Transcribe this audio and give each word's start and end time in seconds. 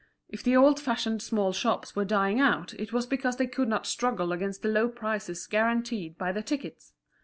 If 0.29 0.41
the 0.41 0.57
old 0.57 0.79
fashioned 0.79 1.21
small 1.21 1.53
shops 1.53 1.95
were 1.95 2.05
dying 2.05 2.39
out 2.39 2.73
it 2.79 2.91
was 2.91 3.05
because 3.05 3.37
they 3.37 3.45
could 3.45 3.67
not 3.67 3.85
struggle 3.85 4.31
against 4.31 4.63
the 4.63 4.67
low 4.69 4.89
prices 4.89 5.45
guaranteed 5.45 6.17
by 6.17 6.31
the 6.31 6.41
tickets. 6.41 6.93